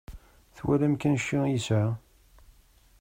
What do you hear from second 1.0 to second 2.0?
kan cci i yesɛa.